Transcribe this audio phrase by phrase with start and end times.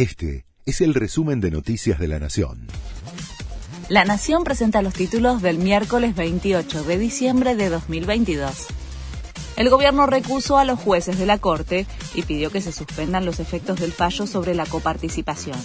[0.00, 2.68] Este es el resumen de Noticias de la Nación.
[3.90, 8.68] La Nación presenta los títulos del miércoles 28 de diciembre de 2022.
[9.56, 13.40] El gobierno recusó a los jueces de la Corte y pidió que se suspendan los
[13.40, 15.58] efectos del fallo sobre la coparticipación.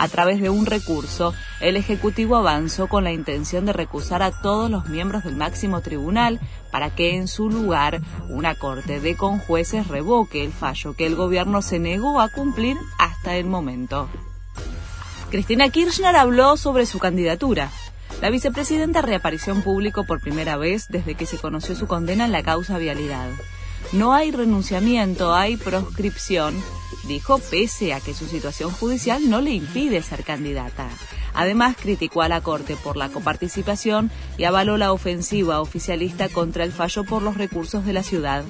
[0.00, 4.70] A través de un recurso, el Ejecutivo avanzó con la intención de recusar a todos
[4.70, 6.40] los miembros del máximo tribunal
[6.72, 11.60] para que en su lugar una Corte de conjueces revoque el fallo que el gobierno
[11.60, 14.08] se negó a cumplir hasta el momento.
[15.30, 17.70] Cristina Kirchner habló sobre su candidatura.
[18.22, 22.32] La vicepresidenta reapareció en público por primera vez desde que se conoció su condena en
[22.32, 23.28] la causa vialidad.
[23.92, 26.54] No hay renunciamiento, hay proscripción,
[27.08, 30.88] dijo pese a que su situación judicial no le impide ser candidata.
[31.34, 36.72] Además, criticó a la Corte por la coparticipación y avaló la ofensiva oficialista contra el
[36.72, 38.44] fallo por los recursos de la ciudad.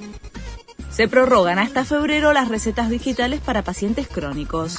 [0.91, 4.77] Se prorrogan hasta febrero las recetas digitales para pacientes crónicos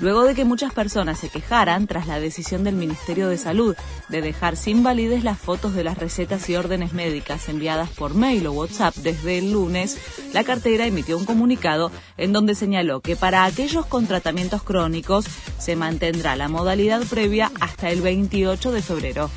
[0.00, 3.76] luego de que muchas personas se quejaran tras la decisión del Ministerio de Salud
[4.08, 8.46] de dejar sin validez las fotos de las recetas y órdenes médicas enviadas por mail
[8.46, 9.98] o WhatsApp desde el lunes,
[10.32, 15.26] la cartera emitió un comunicado en donde señaló que para aquellos con tratamientos crónicos
[15.58, 19.30] se mantendrá la modalidad previa hasta el 28 de febrero.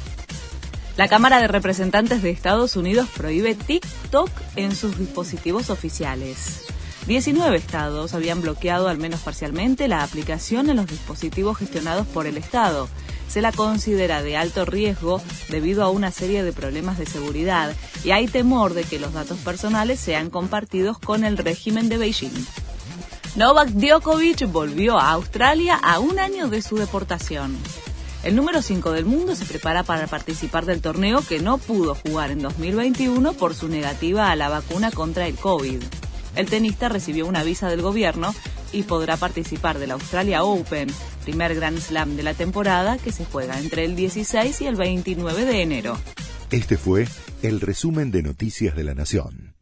[0.97, 6.74] La Cámara de Representantes de Estados Unidos prohíbe TikTok en sus dispositivos oficiales.
[7.07, 12.37] 19 estados habían bloqueado al menos parcialmente la aplicación en los dispositivos gestionados por el
[12.37, 12.89] Estado.
[13.27, 18.11] Se la considera de alto riesgo debido a una serie de problemas de seguridad y
[18.11, 22.45] hay temor de que los datos personales sean compartidos con el régimen de Beijing.
[23.35, 27.55] Novak Djokovic volvió a Australia a un año de su deportación.
[28.23, 32.31] El número 5 del mundo se prepara para participar del torneo que no pudo jugar
[32.31, 35.83] en 2021 por su negativa a la vacuna contra el COVID.
[36.35, 38.33] El tenista recibió una visa del gobierno
[38.73, 40.89] y podrá participar del Australia Open,
[41.23, 45.45] primer Grand Slam de la temporada que se juega entre el 16 y el 29
[45.45, 45.97] de enero.
[46.51, 47.07] Este fue
[47.41, 49.54] el resumen de Noticias de la Nación.